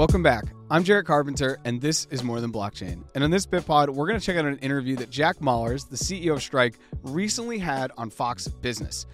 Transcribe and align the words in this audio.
Welcome 0.00 0.22
back. 0.22 0.46
I'm 0.70 0.82
Jarrett 0.82 1.04
Carpenter, 1.04 1.58
and 1.66 1.78
this 1.78 2.06
is 2.10 2.24
More 2.24 2.40
Than 2.40 2.50
Blockchain. 2.50 3.04
And 3.14 3.22
on 3.22 3.30
this 3.30 3.44
BitPod, 3.44 3.90
we're 3.90 4.06
going 4.06 4.18
to 4.18 4.24
check 4.24 4.38
out 4.38 4.46
an 4.46 4.56
interview 4.60 4.96
that 4.96 5.10
Jack 5.10 5.40
Mallers, 5.40 5.86
the 5.90 5.96
CEO 5.96 6.32
of 6.32 6.42
Strike, 6.42 6.78
recently 7.02 7.58
had 7.58 7.92
on 7.98 8.08
Fox 8.08 8.48
Business. 8.48 9.04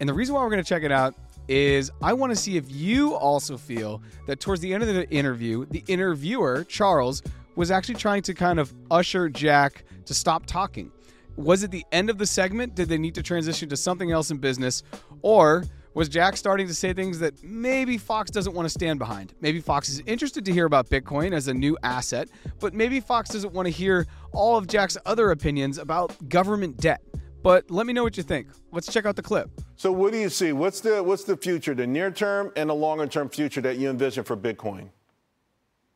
And 0.00 0.08
the 0.08 0.12
reason 0.12 0.34
why 0.34 0.42
we're 0.42 0.50
going 0.50 0.60
to 0.60 0.68
check 0.68 0.82
it 0.82 0.90
out 0.90 1.14
is 1.46 1.92
I 2.02 2.12
want 2.12 2.32
to 2.32 2.36
see 2.36 2.56
if 2.56 2.68
you 2.68 3.14
also 3.14 3.56
feel 3.56 4.02
that 4.26 4.40
towards 4.40 4.60
the 4.60 4.74
end 4.74 4.82
of 4.82 4.92
the 4.92 5.08
interview, 5.10 5.64
the 5.66 5.84
interviewer, 5.86 6.64
Charles, 6.64 7.22
was 7.54 7.70
actually 7.70 7.94
trying 7.94 8.22
to 8.22 8.34
kind 8.34 8.58
of 8.58 8.74
usher 8.90 9.28
Jack 9.28 9.84
to 10.06 10.12
stop 10.12 10.46
talking. 10.46 10.90
Was 11.36 11.62
it 11.62 11.70
the 11.70 11.86
end 11.92 12.10
of 12.10 12.18
the 12.18 12.26
segment? 12.26 12.74
Did 12.74 12.88
they 12.88 12.98
need 12.98 13.14
to 13.14 13.22
transition 13.22 13.68
to 13.68 13.76
something 13.76 14.10
else 14.10 14.32
in 14.32 14.38
business? 14.38 14.82
Or 15.22 15.62
was 15.94 16.08
Jack 16.08 16.36
starting 16.36 16.66
to 16.66 16.74
say 16.74 16.92
things 16.92 17.18
that 17.18 17.42
maybe 17.42 17.98
Fox 17.98 18.30
doesn't 18.30 18.54
want 18.54 18.66
to 18.66 18.70
stand 18.70 18.98
behind? 18.98 19.34
Maybe 19.40 19.60
Fox 19.60 19.88
is 19.88 20.02
interested 20.06 20.44
to 20.46 20.52
hear 20.52 20.64
about 20.64 20.88
Bitcoin 20.88 21.32
as 21.32 21.48
a 21.48 21.54
new 21.54 21.76
asset, 21.82 22.28
but 22.60 22.74
maybe 22.74 23.00
Fox 23.00 23.30
doesn't 23.30 23.52
want 23.52 23.66
to 23.66 23.70
hear 23.70 24.06
all 24.32 24.56
of 24.56 24.66
Jack's 24.66 24.96
other 25.04 25.30
opinions 25.30 25.78
about 25.78 26.28
government 26.28 26.78
debt. 26.78 27.02
But 27.42 27.70
let 27.70 27.86
me 27.86 27.92
know 27.92 28.04
what 28.04 28.16
you 28.16 28.22
think. 28.22 28.48
Let's 28.70 28.90
check 28.90 29.04
out 29.04 29.16
the 29.16 29.22
clip. 29.22 29.50
So, 29.76 29.90
what 29.90 30.12
do 30.12 30.18
you 30.18 30.28
see? 30.28 30.52
What's 30.52 30.80
the 30.80 31.02
what's 31.02 31.24
the 31.24 31.36
future, 31.36 31.74
the 31.74 31.86
near 31.86 32.10
term 32.10 32.52
and 32.56 32.70
the 32.70 32.74
longer 32.74 33.06
term 33.06 33.28
future 33.28 33.60
that 33.62 33.78
you 33.78 33.90
envision 33.90 34.22
for 34.22 34.36
Bitcoin? 34.36 34.90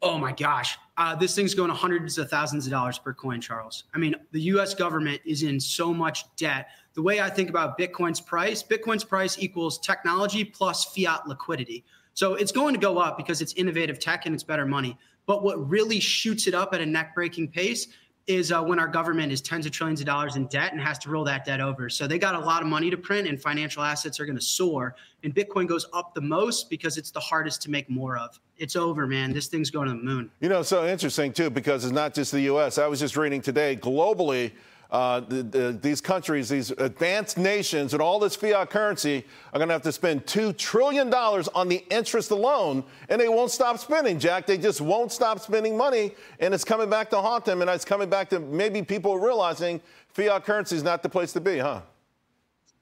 Oh 0.03 0.19
my 0.19 0.33
gosh, 0.33 0.77
uh, 0.98 1.14
this 1.14 1.34
thing's 1.34 1.55
going 1.55 1.70
hundreds 1.70 2.16
of 2.16 2.30
thousands 2.30 2.66
of 2.66 2.70
dollars 2.70 2.98
per 2.98 3.12
coin, 3.12 3.41
Charles. 3.41 3.84
I 3.95 3.98
mean, 3.98 4.14
the 4.32 4.41
U.S. 4.42 4.74
government 4.74 5.20
is 5.24 5.42
in 5.42 5.60
so 5.60 5.92
much 5.92 6.24
debt. 6.36 6.69
The 6.95 7.02
way 7.02 7.20
I 7.20 7.28
think 7.28 7.50
about 7.50 7.78
Bitcoin's 7.78 8.20
price, 8.20 8.62
Bitcoin's 8.62 9.05
price 9.05 9.38
equals 9.38 9.78
technology 9.78 10.42
plus 10.42 10.86
fiat 10.86 11.28
liquidity. 11.28 11.84
So 12.14 12.34
it's 12.34 12.52
going 12.52 12.72
to 12.72 12.80
go 12.80 12.96
up 12.98 13.19
because 13.19 13.42
it's 13.42 13.52
innovative 13.55 13.98
tech 13.98 14.24
and 14.24 14.34
it's 14.34 14.45
better 14.45 14.64
money. 14.64 14.96
But 15.27 15.42
what 15.42 15.69
really 15.69 16.00
shoots 16.00 16.47
it 16.47 16.55
up 16.55 16.72
at 16.72 16.80
a 16.80 16.86
neck 16.86 17.14
breaking 17.14 17.48
pace 17.48 17.88
is 18.27 18.50
uh, 18.50 18.62
when 18.62 18.78
our 18.78 18.88
government 18.88 19.30
is 19.30 19.41
tens 19.41 19.66
of 19.66 19.72
trillions 19.72 20.00
of 20.00 20.06
dollars 20.06 20.36
in 20.36 20.46
debt 20.46 20.72
and 20.72 20.80
has 20.80 20.98
to 20.98 21.10
roll 21.10 21.22
that 21.24 21.44
debt 21.44 21.60
over. 21.60 21.88
So 21.88 22.06
they 22.06 22.19
got 22.19 22.34
a 22.34 22.38
lot 22.38 22.60
of 22.60 22.69
money 22.69 22.91
to 22.91 22.96
print, 22.96 23.28
and 23.28 23.41
financial 23.41 23.82
assets 23.82 24.19
are 24.19 24.27
going 24.27 24.36
to 24.36 24.44
soar. 24.44 24.96
And 25.22 25.34
Bitcoin 25.34 25.66
goes 25.69 25.86
up 25.92 26.12
the 26.14 26.20
most 26.20 26.69
because 26.69 26.97
it's 26.98 27.10
the 27.10 27.20
hardest 27.20 27.62
to 27.62 27.70
make 27.70 27.88
more 27.88 28.16
of. 28.16 28.38
It's 28.58 28.74
over, 28.74 29.06
man. 29.06 29.32
This 29.32 29.47
thing's 29.47 29.70
going 29.70 29.88
to 29.88 29.94
the 29.94 30.02
moon. 30.02 30.30
You 30.41 30.48
know, 30.48 30.62
so 30.62 30.86
interesting 30.86 31.32
too 31.32 31.50
because 31.50 31.84
it's 31.84 31.94
not 31.94 32.14
just 32.14 32.32
the 32.32 32.41
U.S. 32.42 32.78
I 32.78 32.86
was 32.86 32.98
just 32.98 33.16
reading 33.16 33.41
today 33.41 33.77
globally 33.77 34.52
uh, 34.91 35.20
the, 35.20 35.42
the, 35.42 35.79
these 35.83 36.01
countries, 36.01 36.48
these 36.48 36.70
advanced 36.73 37.39
nations, 37.39 37.92
and 37.92 38.01
all 38.01 38.19
this 38.19 38.37
fiat 38.37 38.70
currency 38.70 39.25
are 39.53 39.59
going 39.59 39.69
to 39.69 39.73
have 39.73 39.83
to 39.83 39.93
spend 39.93 40.25
$2 40.27 40.56
trillion 40.56 41.12
on 41.12 41.69
the 41.69 41.84
interest 41.91 42.31
alone, 42.31 42.84
and 43.09 43.20
they 43.20 43.28
won't 43.28 43.51
stop 43.51 43.78
spending, 43.78 44.19
Jack. 44.19 44.47
They 44.47 44.59
just 44.59 44.81
won't 44.81 45.11
stop 45.11 45.41
spending 45.41 45.77
money, 45.77 46.15
and 46.39 46.55
it's 46.55 46.65
coming 46.65 46.89
back 46.89 47.11
to 47.11 47.20
haunt 47.20 47.45
them, 47.45 47.62
and 47.62 47.70
it's 47.70 47.84
coming 47.84 48.09
back 48.09 48.28
to 48.31 48.41
maybe 48.41 48.83
people 48.83 49.19
realizing 49.19 49.81
fiat 50.09 50.45
currency 50.45 50.77
is 50.77 50.83
not 50.83 51.03
the 51.03 51.09
place 51.09 51.33
to 51.33 51.41
be, 51.41 51.59
huh? 51.59 51.81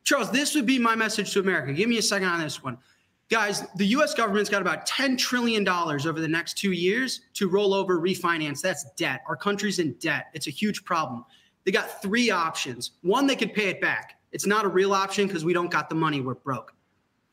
Charles, 0.04 0.30
this 0.30 0.54
would 0.54 0.66
be 0.66 0.78
my 0.78 0.94
message 0.94 1.32
to 1.32 1.40
America. 1.40 1.72
Give 1.72 1.88
me 1.88 1.96
a 1.96 2.02
second 2.02 2.28
on 2.28 2.40
this 2.40 2.62
one. 2.62 2.76
Guys, 3.30 3.64
the 3.76 3.86
US 3.86 4.12
government's 4.12 4.50
got 4.50 4.60
about 4.60 4.86
$10 4.86 5.16
trillion 5.16 5.66
over 5.66 6.20
the 6.20 6.28
next 6.28 6.58
two 6.58 6.72
years 6.72 7.22
to 7.32 7.48
roll 7.48 7.72
over, 7.72 7.98
refinance. 7.98 8.60
That's 8.60 8.84
debt. 8.96 9.22
Our 9.26 9.36
country's 9.36 9.78
in 9.78 9.94
debt. 9.94 10.26
It's 10.34 10.46
a 10.46 10.50
huge 10.50 10.84
problem. 10.84 11.24
They 11.64 11.72
got 11.72 12.02
three 12.02 12.30
options. 12.30 12.92
One, 13.02 13.26
they 13.26 13.36
could 13.36 13.54
pay 13.54 13.68
it 13.68 13.80
back. 13.80 14.18
It's 14.32 14.46
not 14.46 14.64
a 14.64 14.68
real 14.68 14.92
option 14.92 15.26
because 15.26 15.44
we 15.44 15.52
don't 15.52 15.70
got 15.70 15.88
the 15.88 15.94
money. 15.94 16.20
We're 16.20 16.34
broke. 16.34 16.74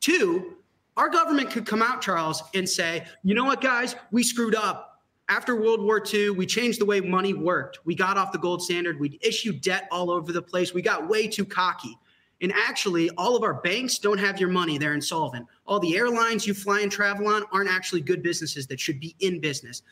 Two, 0.00 0.56
our 0.96 1.08
government 1.08 1.50
could 1.50 1.66
come 1.66 1.82
out, 1.82 2.02
Charles, 2.02 2.42
and 2.54 2.68
say, 2.68 3.04
you 3.22 3.34
know 3.34 3.44
what, 3.44 3.60
guys, 3.60 3.96
we 4.10 4.22
screwed 4.22 4.54
up. 4.54 4.88
After 5.28 5.56
World 5.56 5.82
War 5.82 6.02
II, 6.12 6.30
we 6.30 6.46
changed 6.46 6.80
the 6.80 6.84
way 6.84 7.00
money 7.00 7.32
worked. 7.32 7.78
We 7.84 7.94
got 7.94 8.18
off 8.18 8.32
the 8.32 8.38
gold 8.38 8.62
standard. 8.62 9.00
We 9.00 9.18
issued 9.22 9.60
debt 9.62 9.88
all 9.90 10.10
over 10.10 10.32
the 10.32 10.42
place. 10.42 10.74
We 10.74 10.82
got 10.82 11.08
way 11.08 11.26
too 11.26 11.44
cocky. 11.44 11.96
And 12.40 12.52
actually, 12.52 13.08
all 13.10 13.36
of 13.36 13.44
our 13.44 13.54
banks 13.54 13.98
don't 13.98 14.18
have 14.18 14.40
your 14.40 14.48
money. 14.48 14.76
They're 14.76 14.94
insolvent. 14.94 15.46
All 15.64 15.78
the 15.78 15.96
airlines 15.96 16.46
you 16.46 16.54
fly 16.54 16.80
and 16.80 16.90
travel 16.90 17.28
on 17.28 17.44
aren't 17.52 17.70
actually 17.70 18.00
good 18.00 18.22
businesses 18.22 18.66
that 18.66 18.80
should 18.80 18.98
be 18.98 19.14
in 19.20 19.40
business. 19.40 19.82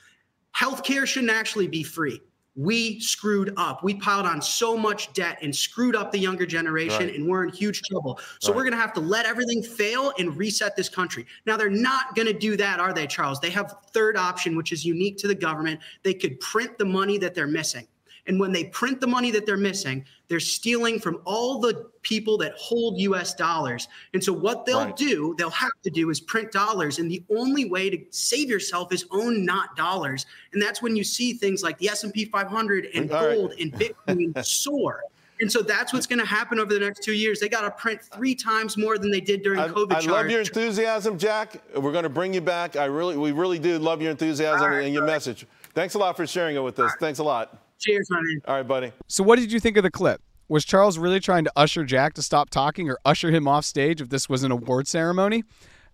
Healthcare 0.54 1.06
shouldn't 1.06 1.32
actually 1.32 1.68
be 1.68 1.84
free 1.84 2.20
we 2.56 3.00
screwed 3.00 3.52
up. 3.56 3.84
We 3.84 3.94
piled 3.94 4.26
on 4.26 4.42
so 4.42 4.76
much 4.76 5.12
debt 5.12 5.38
and 5.42 5.54
screwed 5.54 5.94
up 5.94 6.10
the 6.12 6.18
younger 6.18 6.46
generation, 6.46 7.06
right. 7.06 7.14
and 7.14 7.28
we're 7.28 7.44
in 7.44 7.50
huge 7.50 7.80
trouble. 7.82 8.18
So 8.40 8.50
right. 8.50 8.56
we're 8.56 8.64
going 8.64 8.74
to 8.74 8.80
have 8.80 8.92
to 8.94 9.00
let 9.00 9.24
everything 9.26 9.62
fail 9.62 10.12
and 10.18 10.36
reset 10.36 10.76
this 10.76 10.88
country. 10.88 11.26
Now, 11.46 11.56
they're 11.56 11.70
not 11.70 12.14
going 12.16 12.26
to 12.26 12.32
do 12.32 12.56
that, 12.56 12.80
are 12.80 12.92
they, 12.92 13.06
Charles? 13.06 13.40
They 13.40 13.50
have 13.50 13.76
third 13.92 14.16
option, 14.16 14.56
which 14.56 14.72
is 14.72 14.84
unique 14.84 15.16
to 15.18 15.28
the 15.28 15.34
government. 15.34 15.80
They 16.02 16.14
could 16.14 16.40
print 16.40 16.76
the 16.76 16.84
money 16.84 17.18
that 17.18 17.34
they're 17.34 17.46
missing. 17.46 17.86
And 18.26 18.38
when 18.38 18.52
they 18.52 18.64
print 18.64 19.00
the 19.00 19.06
money 19.06 19.30
that 19.30 19.46
they're 19.46 19.56
missing, 19.56 20.04
they're 20.28 20.40
stealing 20.40 21.00
from 21.00 21.20
all 21.24 21.58
the 21.58 21.90
people 22.02 22.38
that 22.38 22.52
hold 22.56 22.98
US 22.98 23.34
dollars. 23.34 23.88
And 24.14 24.22
so 24.22 24.32
what 24.32 24.64
they'll 24.64 24.84
right. 24.84 24.96
do, 24.96 25.34
they'll 25.38 25.50
have 25.50 25.70
to 25.82 25.90
do 25.90 26.10
is 26.10 26.20
print 26.20 26.52
dollars. 26.52 26.98
And 26.98 27.10
the 27.10 27.22
only 27.30 27.68
way 27.68 27.90
to 27.90 27.98
save 28.10 28.48
yourself 28.48 28.92
is 28.92 29.06
own 29.10 29.44
not 29.44 29.76
dollars. 29.76 30.26
And 30.52 30.62
that's 30.62 30.82
when 30.82 30.96
you 30.96 31.04
see 31.04 31.32
things 31.32 31.62
like 31.62 31.78
the 31.78 31.88
S&P 31.88 32.24
500 32.24 32.88
and 32.94 33.10
all 33.10 33.20
gold 33.22 33.50
right. 33.50 33.60
and 33.60 33.72
Bitcoin 33.72 34.44
soar. 34.44 35.02
And 35.40 35.50
so 35.50 35.62
that's 35.62 35.92
what's 35.92 36.06
going 36.06 36.18
to 36.18 36.26
happen 36.26 36.60
over 36.60 36.72
the 36.72 36.80
next 36.80 37.02
two 37.02 37.14
years. 37.14 37.40
They 37.40 37.48
got 37.48 37.62
to 37.62 37.70
print 37.70 38.02
three 38.02 38.34
times 38.34 38.76
more 38.76 38.98
than 38.98 39.10
they 39.10 39.22
did 39.22 39.42
during 39.42 39.58
I, 39.58 39.68
COVID. 39.68 39.92
I 39.92 40.00
love 40.00 40.30
your 40.30 40.40
enthusiasm, 40.40 41.18
Jack. 41.18 41.62
We're 41.74 41.92
going 41.92 42.02
to 42.02 42.10
bring 42.10 42.34
you 42.34 42.42
back. 42.42 42.76
I 42.76 42.84
really, 42.84 43.16
we 43.16 43.32
really 43.32 43.58
do 43.58 43.78
love 43.78 44.02
your 44.02 44.10
enthusiasm 44.10 44.70
right, 44.70 44.84
and 44.84 44.92
your 44.92 45.06
message. 45.06 45.46
Thanks 45.74 45.94
a 45.94 45.98
lot 45.98 46.16
for 46.16 46.26
sharing 46.26 46.56
it 46.56 46.60
with 46.60 46.78
us. 46.78 46.92
Thanks 47.00 47.20
a 47.20 47.24
lot. 47.24 47.59
Cheers, 47.80 48.08
honey. 48.12 48.36
All 48.46 48.56
right, 48.56 48.66
buddy. 48.66 48.92
So, 49.08 49.24
what 49.24 49.38
did 49.38 49.50
you 49.50 49.58
think 49.58 49.76
of 49.76 49.82
the 49.82 49.90
clip? 49.90 50.22
Was 50.48 50.64
Charles 50.64 50.98
really 50.98 51.20
trying 51.20 51.44
to 51.44 51.52
usher 51.56 51.84
Jack 51.84 52.14
to 52.14 52.22
stop 52.22 52.50
talking 52.50 52.90
or 52.90 52.98
usher 53.04 53.30
him 53.30 53.48
off 53.48 53.64
stage 53.64 54.00
if 54.00 54.08
this 54.10 54.28
was 54.28 54.42
an 54.42 54.50
award 54.50 54.86
ceremony? 54.86 55.44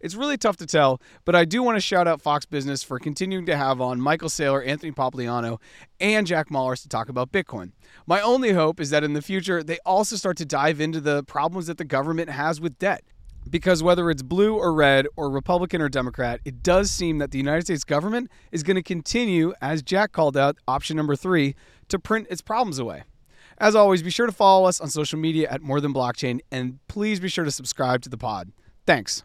It's 0.00 0.14
really 0.14 0.36
tough 0.36 0.56
to 0.58 0.66
tell, 0.66 1.00
but 1.24 1.34
I 1.34 1.44
do 1.44 1.62
want 1.62 1.76
to 1.76 1.80
shout 1.80 2.06
out 2.06 2.20
Fox 2.20 2.44
Business 2.44 2.82
for 2.82 2.98
continuing 2.98 3.46
to 3.46 3.56
have 3.56 3.80
on 3.80 4.00
Michael 4.00 4.28
Saylor, 4.28 4.66
Anthony 4.66 4.92
Pompliano, 4.92 5.58
and 6.00 6.26
Jack 6.26 6.50
Mallers 6.50 6.82
to 6.82 6.88
talk 6.88 7.08
about 7.08 7.32
Bitcoin. 7.32 7.72
My 8.06 8.20
only 8.20 8.52
hope 8.52 8.78
is 8.78 8.90
that 8.90 9.04
in 9.04 9.14
the 9.14 9.22
future, 9.22 9.62
they 9.62 9.78
also 9.86 10.16
start 10.16 10.36
to 10.38 10.44
dive 10.44 10.80
into 10.80 11.00
the 11.00 11.22
problems 11.24 11.66
that 11.68 11.78
the 11.78 11.84
government 11.84 12.28
has 12.28 12.60
with 12.60 12.78
debt. 12.78 13.04
Because 13.48 13.82
whether 13.82 14.10
it's 14.10 14.22
blue 14.22 14.56
or 14.56 14.72
red 14.72 15.06
or 15.16 15.30
Republican 15.30 15.80
or 15.80 15.88
Democrat, 15.88 16.40
it 16.44 16.62
does 16.62 16.90
seem 16.90 17.18
that 17.18 17.30
the 17.30 17.38
United 17.38 17.62
States 17.62 17.84
government 17.84 18.30
is 18.50 18.62
going 18.62 18.74
to 18.74 18.82
continue, 18.82 19.54
as 19.60 19.82
Jack 19.82 20.12
called 20.12 20.36
out, 20.36 20.56
option 20.66 20.96
number 20.96 21.14
three, 21.14 21.54
to 21.88 21.98
print 21.98 22.26
its 22.30 22.40
problems 22.40 22.78
away. 22.78 23.04
As 23.58 23.74
always, 23.74 24.02
be 24.02 24.10
sure 24.10 24.26
to 24.26 24.32
follow 24.32 24.66
us 24.66 24.80
on 24.80 24.88
social 24.88 25.18
media 25.18 25.48
at 25.48 25.62
More 25.62 25.80
Than 25.80 25.94
Blockchain, 25.94 26.40
and 26.50 26.78
please 26.88 27.20
be 27.20 27.28
sure 27.28 27.44
to 27.44 27.50
subscribe 27.50 28.02
to 28.02 28.08
the 28.08 28.18
pod. 28.18 28.52
Thanks. 28.84 29.22